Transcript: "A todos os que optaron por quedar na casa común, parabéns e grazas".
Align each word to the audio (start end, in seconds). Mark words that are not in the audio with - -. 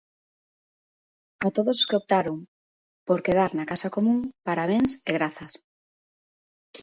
"A 1.45 1.47
todos 1.55 1.75
os 1.81 1.87
que 1.89 1.97
optaron 2.01 2.37
por 3.07 3.19
quedar 3.25 3.51
na 3.57 3.65
casa 3.71 3.93
común, 3.95 4.19
parabéns 4.47 4.91
e 5.09 5.11
grazas". 5.17 5.53